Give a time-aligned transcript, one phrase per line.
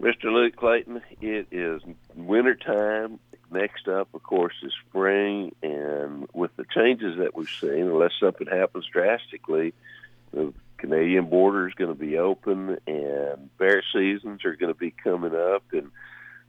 [0.00, 0.24] Mr.
[0.24, 1.82] Luke Clayton, it is
[2.14, 3.20] winter time.
[3.50, 8.48] Next up, of course, is spring, and with the changes that we've seen, unless something
[8.48, 9.74] happens drastically,
[10.32, 14.90] the Canadian border is going to be open, and bear seasons are going to be
[14.90, 15.62] coming up.
[15.72, 15.92] And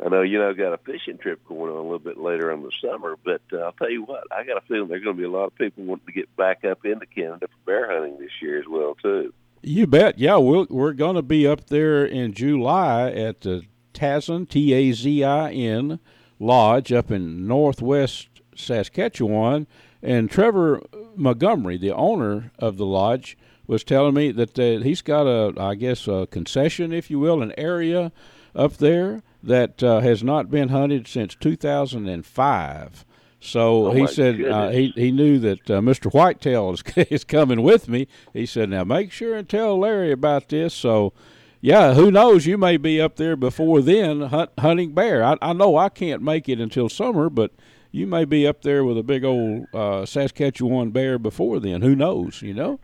[0.04, 2.64] I know you know got a fishing trip going on a little bit later in
[2.64, 5.22] the summer, but uh, I'll tell you what, I got a feeling there's going to
[5.22, 8.18] be a lot of people wanting to get back up into Canada for bear hunting
[8.20, 9.34] this year as well too.
[9.68, 10.20] You bet.
[10.20, 13.64] Yeah, we'll, we're going to be up there in July at the
[13.96, 16.00] Tazin, T A Z I N
[16.40, 19.66] Lodge up in northwest Saskatchewan.
[20.04, 20.84] And Trevor
[21.16, 25.74] Montgomery, the owner of the lodge, was telling me that uh, he's got a, I
[25.74, 28.12] guess, a concession, if you will, an area
[28.54, 33.06] up there that uh, has not been hunted since 2005.
[33.46, 36.12] So Oh, he said uh, he he knew that uh, Mr.
[36.12, 38.08] Whitetail is is coming with me.
[38.34, 41.14] He said, "Now make sure and tell Larry about this." So,
[41.62, 42.46] yeah, who knows?
[42.46, 45.24] You may be up there before then hunt, hunting bear.
[45.24, 47.52] I, I know I can't make it until summer, but
[47.92, 51.82] you may be up there with a big old uh, Saskatchewan bear before then.
[51.82, 52.42] Who knows?
[52.42, 52.80] You know.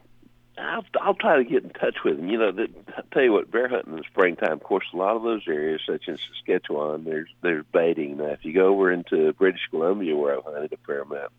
[0.62, 2.30] I'll, I'll try to get in touch with them.
[2.30, 4.54] You know, that, I tell you what, bear hunting in the springtime.
[4.54, 8.18] Of course, a lot of those areas, such as Saskatchewan, there's there's baiting.
[8.18, 11.31] Now, if you go over into British Columbia, where I've hunted a fair amount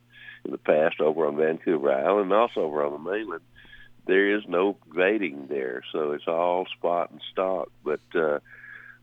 [0.44, 3.42] in the past, over on Vancouver Island, and also over on the mainland,
[4.06, 7.70] there is no baiting there, so it's all spot and stalk.
[7.84, 8.40] But uh,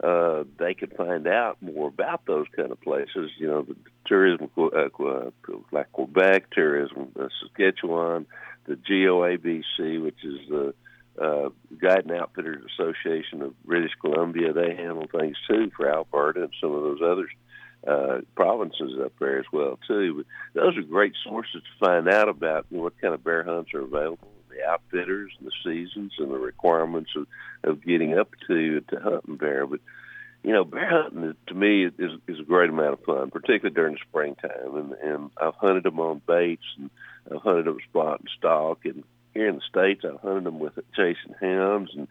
[0.03, 3.31] uh, they can find out more about those kind of places.
[3.37, 4.89] You know, the tourism, uh,
[5.71, 8.25] like Quebec tourism, uh, Saskatchewan
[8.69, 10.73] the GOABC, which is the
[11.19, 11.49] uh,
[11.81, 14.53] Guide and Outfitters Association of British Columbia.
[14.53, 17.27] They handle things too for Alberta and some of those other
[17.85, 20.23] uh, provinces up there as well too.
[20.53, 23.43] But those are great sources to find out about you know, what kind of bear
[23.43, 27.27] hunts are available, the outfitters and the seasons and the requirements of,
[27.63, 29.65] of getting up to to hunting bear.
[29.65, 29.79] But
[30.43, 33.93] you know, bear hunting to me is is a great amount of fun, particularly during
[33.95, 34.75] the springtime.
[34.75, 36.91] And and I've hunted them on baits and
[37.31, 39.03] I've hunted them spot and stalk, and
[39.33, 42.07] here in the states I've hunted them with chasing hounds and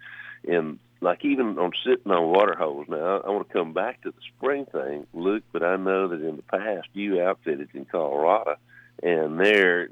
[0.46, 2.86] and like even on sitting on water holes.
[2.88, 6.22] Now I want to come back to the spring thing, Luke, but I know that
[6.22, 8.56] in the past you outfitted in Colorado,
[9.02, 9.88] and there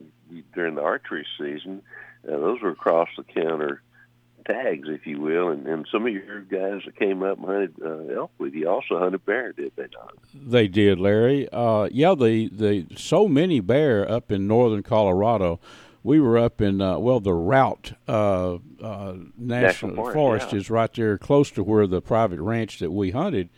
[0.55, 1.83] during the archery season,
[2.27, 3.83] uh, those were across the counter
[4.47, 7.75] tags, if you will, and, and some of your guys that came up and hunted
[7.85, 10.15] uh, elk with you also hunted bear, did they not?
[10.35, 11.49] They did, Larry.
[11.51, 15.61] Uh, yeah, the the so many bear up in northern Colorado.
[16.03, 20.59] We were up in uh, well, the Routt uh, uh, National, National Forest, Forest yeah.
[20.59, 23.49] is right there, close to where the private ranch that we hunted,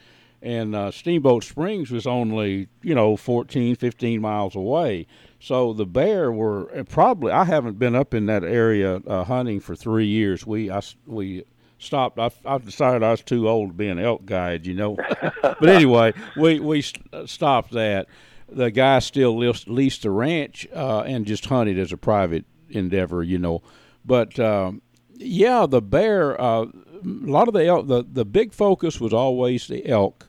[0.41, 5.07] and uh, Steamboat Springs was only you know 14, 15 miles away.
[5.41, 7.33] So the bear were probably.
[7.33, 10.47] I haven't been up in that area uh, hunting for three years.
[10.47, 11.45] We I we
[11.79, 12.19] stopped.
[12.19, 14.97] I, I decided I was too old to be an elk guide, you know.
[15.43, 18.07] but anyway, we we st- stopped that.
[18.51, 23.23] The guy still leased, leased the ranch uh, and just hunted as a private endeavor,
[23.23, 23.63] you know.
[24.05, 24.83] But um,
[25.15, 26.41] yeah, the bear.
[26.41, 26.67] Uh,
[27.03, 27.87] a lot of the elk.
[27.87, 30.28] The the big focus was always the elk.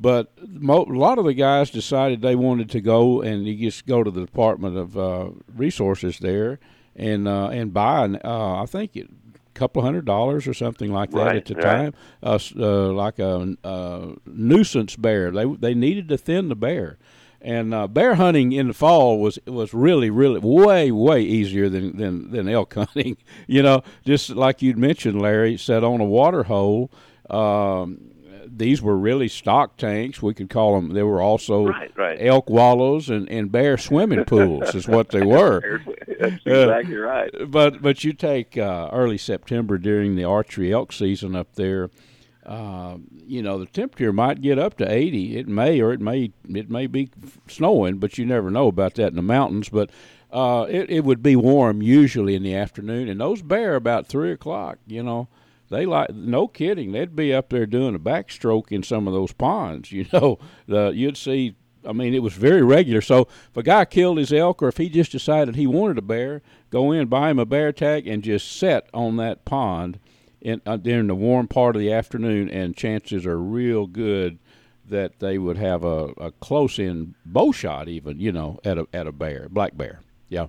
[0.00, 3.84] But mo- a lot of the guys decided they wanted to go and you just
[3.84, 6.60] go to the Department of uh, Resources there
[6.94, 8.04] and uh, and buy.
[8.04, 11.36] An, uh, I think it, a couple of hundred dollars or something like that Right,
[11.36, 11.62] at the right.
[11.62, 11.94] time.
[12.22, 15.32] Uh, uh, like a, uh nuisance bear.
[15.32, 16.98] They they needed to thin the bear.
[17.40, 21.96] And uh, bear hunting in the fall was was really really way way easier than,
[21.96, 23.16] than, than elk hunting.
[23.48, 26.90] You know, just like you'd mentioned, Larry, said on a water hole.
[27.30, 28.12] Um,
[28.56, 30.22] these were really stock tanks.
[30.22, 30.92] We could call them.
[30.94, 32.18] They were also Right, right.
[32.20, 35.80] elk wallows and, and bear swimming pools is what they were.
[36.20, 37.30] That's exactly right.
[37.48, 41.90] But but you take uh, early September during the archery elk season up there.
[42.46, 45.36] Uh, you know the temperature might get up to 80.
[45.36, 47.10] It may or it may it may be
[47.46, 49.68] snowing, but you never know about that in the mountains.
[49.68, 49.90] But
[50.32, 54.32] uh, it it would be warm usually in the afternoon, and those bear about three
[54.32, 54.78] o'clock.
[54.86, 55.28] You know
[55.70, 56.92] they like no kidding.
[56.92, 59.92] They'd be up there doing a backstroke in some of those ponds.
[59.98, 61.56] You know the you'd see.
[61.86, 63.00] I mean, it was very regular.
[63.00, 66.02] So if a guy killed his elk, or if he just decided he wanted a
[66.02, 69.98] bear, go in, buy him a bear tag, and just set on that pond
[70.40, 74.38] in uh, during the warm part of the afternoon, and chances are real good
[74.88, 78.86] that they would have a, a close in bow shot, even you know, at a
[78.92, 80.00] at a bear, black bear.
[80.28, 80.48] Yeah,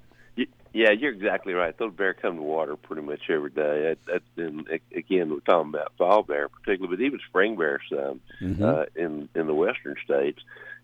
[0.74, 1.75] Yeah, you're exactly right.
[1.77, 3.95] Those bear come to water pretty much every day.
[4.07, 7.80] That, that, and a- again, we're talking about fall bear particularly, but even spring bear
[7.89, 8.62] some Mhm.
[8.62, 10.42] uh, in in the western states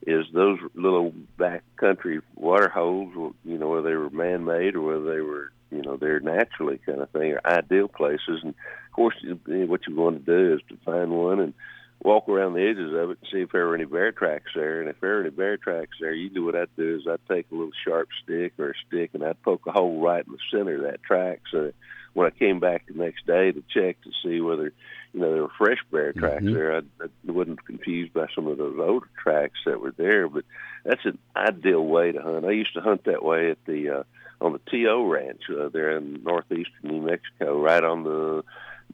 [0.07, 3.13] is those little back country water holes.
[3.45, 6.79] You know, whether they were man made or whether they were you know they're naturally
[6.85, 8.41] kind of thing, are ideal places.
[8.43, 9.15] And of course,
[9.45, 11.53] what you want to do is to find one and
[12.03, 14.79] walk around the edges of it and see if there were any bear tracks there.
[14.79, 17.47] And if there were any bear tracks there, usually what I'd do is I'd take
[17.51, 20.39] a little sharp stick or a stick and I'd poke a hole right in the
[20.51, 21.41] center of that track.
[21.51, 21.71] So
[22.13, 24.71] when I came back the next day to check to see whether,
[25.13, 26.53] you know, there were fresh bear tracks mm-hmm.
[26.53, 30.29] there, I, I wasn't confused by some of those older tracks that were there.
[30.29, 30.45] But
[30.83, 32.45] that's an ideal way to hunt.
[32.45, 34.03] I used to hunt that way at the uh,
[34.41, 38.43] on the To Ranch uh, there in northeastern New Mexico, right on the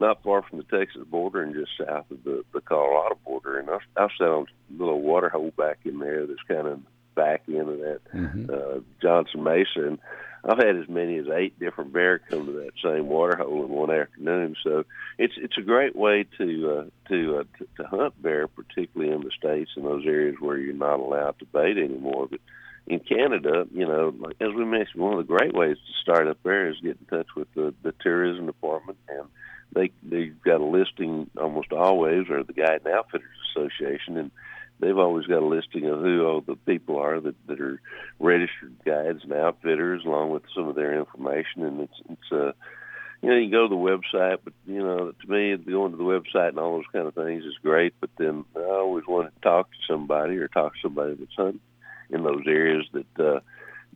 [0.00, 3.58] not far from the Texas border and just south of the, the Colorado border.
[3.58, 6.80] And I, I sat on a little water hole back in there that's kind of
[7.14, 8.50] back end of that mm-hmm.
[8.52, 9.86] uh, Johnson Mesa.
[9.86, 9.98] And
[10.44, 13.70] I've had as many as eight different bear come to that same water hole in
[13.70, 14.56] one afternoon.
[14.64, 14.84] So
[15.18, 19.20] it's it's a great way to uh, to, uh, to to hunt bear, particularly in
[19.20, 22.26] the states in those areas where you're not allowed to bait anymore.
[22.28, 22.40] But
[22.86, 26.38] in Canada, you know, as we mentioned, one of the great ways to start up
[26.42, 29.28] there is get in touch with the, the tourism department and
[29.74, 34.30] they they've got a listing almost always, or the Guide and Outfitters Association, and
[34.80, 37.80] they've always got a listing of who all the people are that that are
[38.18, 41.64] registered guides and outfitters, along with some of their information.
[41.64, 42.52] And it's it's uh,
[43.22, 46.04] you know you go to the website, but you know to me going to the
[46.04, 47.94] website and all those kind of things is great.
[48.00, 51.60] But then I always want to talk to somebody or talk to somebody that's hunting
[52.10, 53.20] in those areas that.
[53.24, 53.40] uh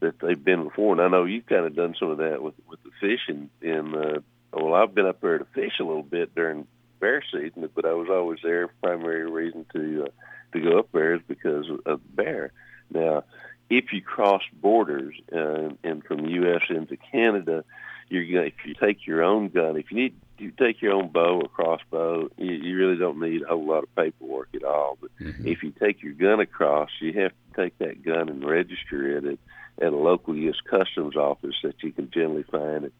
[0.00, 2.54] that they've been before, and I know you've kind of done some of that with
[2.68, 4.20] with the fishing in uh,
[4.52, 6.66] well, I've been up there to fish a little bit during
[7.00, 8.68] bear season, but I was always there.
[8.82, 10.08] Primary reason to uh,
[10.52, 12.52] to go up there is because of bear.
[12.90, 13.24] Now,
[13.68, 16.62] if you cross borders uh, and from the U.S.
[16.68, 17.64] into Canada,
[18.08, 21.08] you're gonna if you take your own gun, if you need you take your own
[21.08, 24.98] bow or crossbow, you, you really don't need a whole lot of paperwork at all.
[25.00, 25.48] But mm-hmm.
[25.48, 29.24] if you take your gun across, you have to take that gun and register it
[29.24, 30.56] at, at a local U.S.
[30.68, 32.92] Customs office that you can generally find at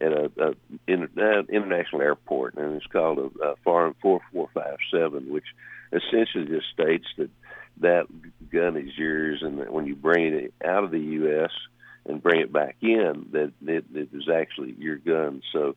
[0.00, 0.54] at a, a
[0.86, 5.44] in, uh, international airport, and it's called a, a Form 4457, which
[5.92, 7.30] essentially just states that
[7.80, 8.06] that
[8.52, 11.50] gun is yours, and that when you bring it out of the U.S.
[12.06, 15.42] and bring it back in, that it, it is actually your gun.
[15.52, 15.74] So,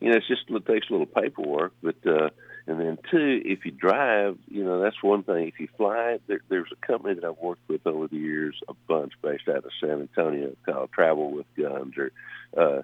[0.00, 2.30] you know, it's just it takes a little paperwork, but uh,
[2.66, 5.48] and then two, if you drive, you know, that's one thing.
[5.48, 8.74] If you fly, there, there's a company that I've worked with over the years, a
[8.86, 12.12] bunch based out of San Antonio called Travel with Guns, or
[12.56, 12.82] uh,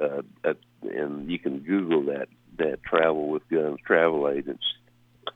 [0.00, 0.22] uh,
[0.82, 4.64] and you can Google that that travel with guns travel agents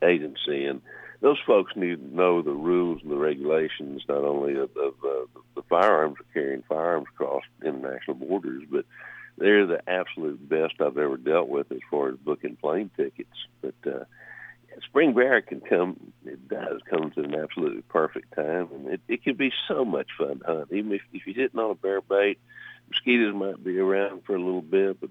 [0.03, 0.81] agency, and
[1.21, 5.41] those folks need to know the rules and the regulations not only of, of uh,
[5.57, 8.85] the firearms carrying firearms across international borders, but
[9.37, 13.31] they're the absolute best I've ever dealt with as far as booking plane tickets.
[13.61, 14.05] But uh,
[14.85, 19.23] spring bear can come; it does come to an absolutely perfect time, and it, it
[19.25, 20.73] can be so much fun to hunt.
[20.73, 22.39] Even if if you're hitting on a bear bait
[22.91, 25.11] mosquitoes might be around for a little bit, but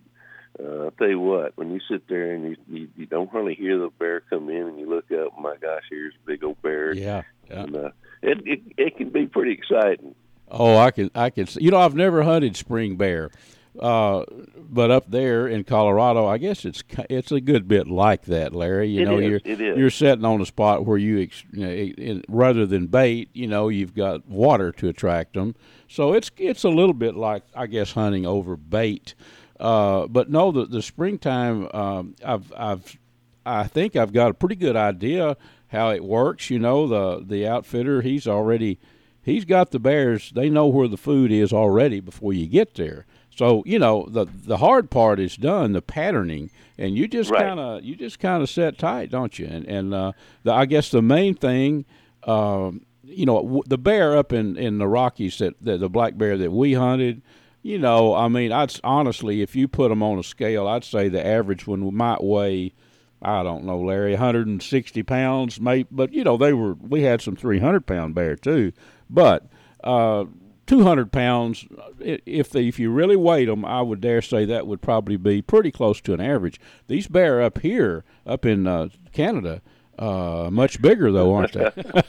[0.60, 3.56] uh, I'll tell you what, when you sit there and you, you, you don't hardly
[3.56, 6.62] hear the bear come in and you look up, my gosh, here's a big old
[6.62, 6.94] bear.
[6.94, 7.24] Yeah.
[7.50, 7.64] yeah.
[7.64, 7.90] And, uh,
[8.22, 10.16] it, it, it can be pretty exciting.
[10.50, 13.32] Oh, I can, I can see, you know, I've never hunted spring bear.
[13.80, 14.24] Uh,
[14.70, 18.90] but up there in Colorado, I guess it's it's a good bit like that, Larry.
[18.90, 22.24] You it know, is, you're you're sitting on a spot where you, you know, in,
[22.28, 25.56] rather than bait, you know, you've got water to attract them.
[25.88, 29.16] So it's it's a little bit like I guess hunting over bait.
[29.60, 32.98] Uh, but no, the the springtime, um, I've I've
[33.46, 35.38] I think I've got a pretty good idea
[35.70, 36.50] how it works.
[36.50, 38.80] You know, the the outfitter he's already
[39.22, 40.32] he's got the bears.
[40.36, 43.06] They know where the food is already before you get there.
[43.38, 47.44] So you know the the hard part is done, the patterning, and you just right.
[47.44, 49.46] kind of you just kind of set tight, don't you?
[49.46, 51.86] And and uh, the, I guess the main thing,
[52.24, 56.18] um, you know, w- the bear up in in the Rockies that, that the black
[56.18, 57.22] bear that we hunted,
[57.62, 61.08] you know, I mean, I'd honestly, if you put them on a scale, I'd say
[61.08, 62.74] the average one might weigh.
[63.22, 66.74] I don't know, Larry, 160 pounds, maybe, but you know they were.
[66.74, 68.74] We had some 300 pound bear too,
[69.12, 69.46] but
[69.84, 70.26] uh,
[70.68, 71.66] 200 pounds,
[72.00, 75.42] if they, if you really weighed them, I would dare say that would probably be
[75.42, 76.60] pretty close to an average.
[76.88, 79.62] These bear up here, up in uh, Canada,
[79.98, 81.72] uh, much bigger though, aren't they?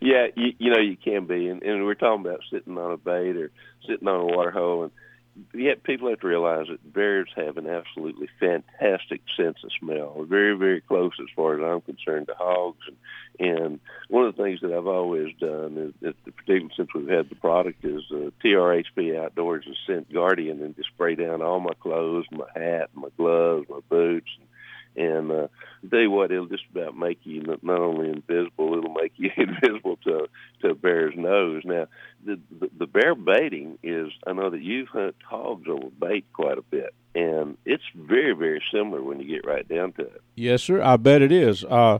[0.00, 2.96] yeah, you, you know you can be, and, and we're talking about sitting on a
[2.96, 3.50] bait or
[3.88, 4.92] sitting on a water hole, and
[5.54, 10.14] yet people have to realize that bears have an absolutely fantastic sense of smell.
[10.16, 12.78] They're very, very close as far as I'm concerned to hogs.
[12.86, 12.96] And,
[13.38, 17.28] and one of the things that I've always done is, is particularly since we've had
[17.28, 21.74] the product, is uh, TRHP Outdoors and Scent Guardian and just spray down all my
[21.80, 24.48] clothes, my hat, my gloves, my boots, and
[24.96, 25.48] And uh,
[25.84, 29.30] I tell you what, it'll just about make you not only invisible, it'll make you
[29.36, 30.28] invisible to
[30.62, 31.62] to a bear's nose.
[31.64, 31.86] Now,
[32.24, 36.58] the, the the bear baiting is I know that you've hunted hogs over bait quite
[36.58, 40.22] a bit, and it's very very similar when you get right down to it.
[40.34, 40.82] Yes, sir.
[40.82, 41.64] I bet it is.
[41.64, 41.98] Uh,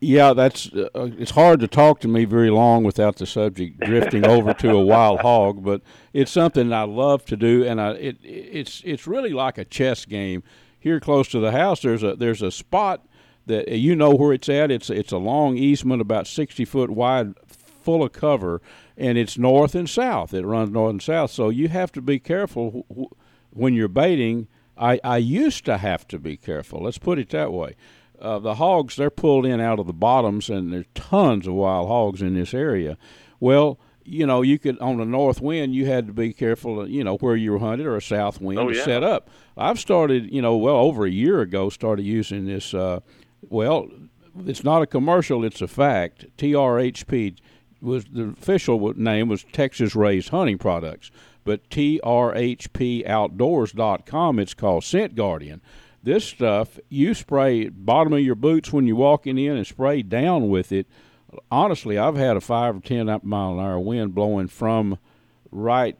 [0.00, 4.26] yeah, that's uh, it's hard to talk to me very long without the subject drifting
[4.26, 8.18] over to a wild hog, but it's something I love to do, and I it
[8.22, 10.42] it's it's really like a chess game.
[10.84, 13.06] Here close to the house, there's a there's a spot
[13.46, 14.70] that you know where it's at.
[14.70, 18.60] It's it's a long easement about sixty foot wide, full of cover,
[18.94, 20.34] and it's north and south.
[20.34, 22.84] It runs north and south, so you have to be careful
[23.48, 24.46] when you're baiting.
[24.76, 26.82] I I used to have to be careful.
[26.82, 27.76] Let's put it that way
[28.20, 31.88] uh, the hogs they're pulled in out of the bottoms, and there's tons of wild
[31.88, 32.98] hogs in this area.
[33.40, 37.04] Well, you know, you could on a north wind, you had to be careful, you
[37.04, 39.30] know, where you were hunted, or a south wind oh, to set up.
[39.56, 42.74] I've started, you know, well over a year ago, started using this.
[42.74, 43.00] Uh,
[43.48, 43.88] well,
[44.46, 46.26] it's not a commercial; it's a fact.
[46.38, 47.38] TRHP
[47.80, 51.12] was the official name was Texas Raised Hunting Products,
[51.44, 54.38] but TRHPOutdoors.com.
[54.38, 55.60] It's called Scent Guardian
[56.04, 60.50] this stuff, you spray bottom of your boots when you're walking in and spray down
[60.50, 60.86] with it.
[61.50, 64.98] Honestly, I've had a five or ten mile an hour wind blowing from
[65.50, 65.96] right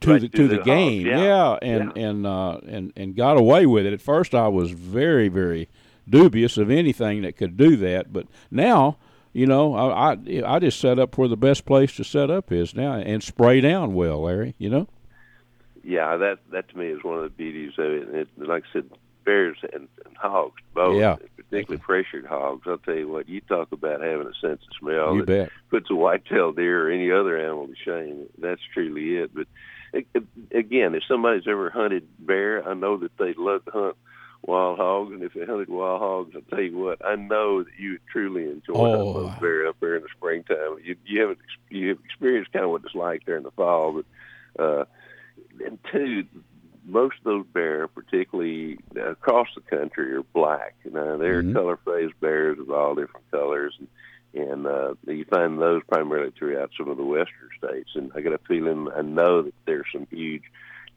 [0.00, 1.06] to right the to the, the game.
[1.06, 1.58] hogs, yeah.
[1.62, 2.02] and Yeah.
[2.08, 3.92] and uh, and and got away with it.
[3.92, 5.68] At first, I was very very
[6.08, 8.96] dubious of anything that could do that, but now.
[9.34, 10.16] You know, I, I
[10.46, 13.60] I just set up where the best place to set up is now, and spray
[13.60, 14.54] down well, Larry.
[14.58, 14.88] You know.
[15.84, 18.08] Yeah, that that to me is one of the beauties of it.
[18.08, 18.90] And it like I said,
[19.24, 21.16] bears and, and hogs both, Yeah.
[21.50, 22.66] Particularly pressured hogs.
[22.66, 25.50] I'll tell you what, you talk about having a sense of smell you that bet.
[25.70, 28.26] puts a white-tailed deer or any other animal to shame.
[28.38, 29.30] That's truly it.
[29.34, 29.46] But
[30.52, 33.96] again, if somebody's ever hunted bear, I know that they love to hunt
[34.42, 37.72] wild hogs, and if they hunted wild hogs, I'll tell you what, I know that
[37.78, 38.90] you truly enjoy Oh.
[38.90, 40.76] hunting those bear up there in the springtime.
[40.84, 41.38] You you haven't
[41.70, 44.02] you have experienced kind of what it's like there in the fall,
[44.56, 44.84] but uh,
[45.64, 46.24] and two,
[46.88, 50.74] most of those bear, particularly across the country, are black.
[50.84, 51.52] Now they're Mhm.
[51.52, 53.88] color phased bears of all different colors, and
[54.34, 57.90] and uh, you find those primarily throughout some of the western states.
[57.94, 60.42] And I got a feeling, I know that there's some huge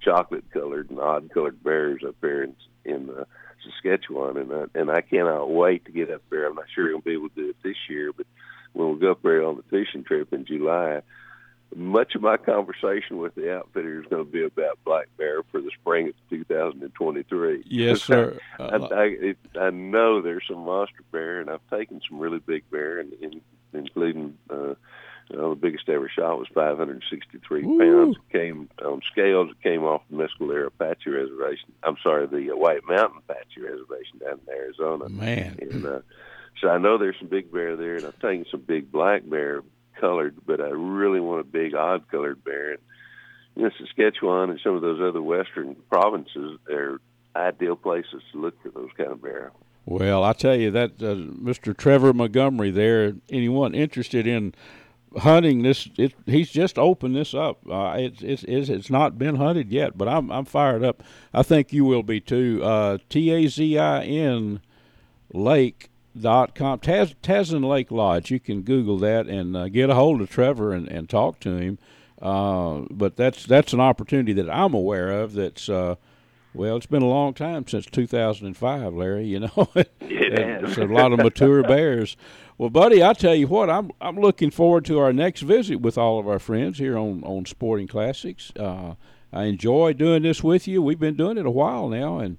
[0.02, 3.24] chocolate colored and odd colored bears up there in in uh,
[3.64, 6.48] Saskatchewan, and I, and I cannot wait to get up there.
[6.48, 8.26] I'm not sure I'm gonna be able to do it this year, but
[8.74, 11.02] when we go up there on the fishing trip in July,
[11.76, 15.62] much of my conversation with the outfitter is going to be about black bear for
[15.62, 17.64] the spring of 2023.
[17.66, 18.38] Yes, sir.
[18.60, 22.40] I, Uh, I, it, I know there's some monster bear, and I've taken some really
[22.40, 23.42] big bear, and, and
[23.74, 24.76] including uh,
[25.30, 27.80] you know, the biggest ever shot was 563 Woo.
[27.80, 28.18] pounds.
[28.18, 29.52] It came on scales.
[29.52, 31.72] It came off the Mescalero Apache Reservation.
[31.84, 35.08] I'm sorry, the uh, White Mountain Apache Reservation down in Arizona.
[35.08, 35.58] man.
[35.62, 36.00] And uh,
[36.60, 39.62] so I know there's some big bear there, and I've taken some big black bear
[40.02, 42.72] colored, but I really want a big odd colored bear.
[42.72, 42.80] And
[43.56, 47.00] you know, Saskatchewan and some of those other western provinces are
[47.36, 49.52] ideal places to look for those kind of bear.
[49.86, 51.76] Well, I tell you that uh, Mr.
[51.76, 53.14] Trevor Montgomery there.
[53.30, 54.54] Anyone interested in
[55.18, 55.90] hunting this?
[55.98, 57.60] It, he's just opened this up.
[57.70, 61.04] Uh, it's, it's it's it's not been hunted yet, but I'm I'm fired up.
[61.34, 62.62] I think you will be too.
[62.64, 64.62] Uh, T A Z I N
[65.34, 68.32] Lake dot com Taz, Tazin Lake Lodge.
[68.32, 71.56] You can Google that and uh, get a hold of Trevor and, and talk to
[71.58, 71.78] him.
[72.22, 75.34] Uh, but that's that's an opportunity that I'm aware of.
[75.34, 75.96] That's uh,
[76.54, 79.26] well, it's been a long time since 2005, Larry.
[79.26, 79.90] You know, It
[80.40, 80.70] And has.
[80.72, 82.16] it's a lot of mature bears.
[82.58, 85.98] Well, buddy, I tell you what, I'm I'm looking forward to our next visit with
[85.98, 88.52] all of our friends here on on Sporting Classics.
[88.60, 88.96] Uh,
[89.34, 90.82] I enjoy doing this with you.
[90.82, 92.38] We've been doing it a while now, and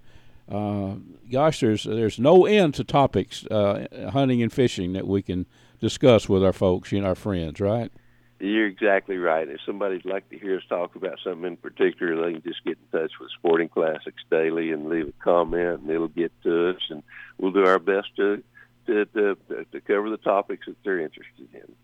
[0.53, 0.97] uh,
[1.31, 5.47] gosh, there's there's no end to topics, uh, hunting and fishing that we can
[5.81, 7.61] discuss with our folks and our friends.
[7.61, 7.91] Right?
[8.39, 9.49] You're exactly right.
[9.49, 12.77] If somebody'd like to hear us talk about something in particular, they can just get
[12.77, 16.81] in touch with Sporting Classics Daily and leave a comment, and it'll get to us,
[16.91, 17.03] and
[17.39, 18.43] we'll do our best to
[18.87, 19.37] to to,
[19.73, 21.75] to cover the topics that they're interested in.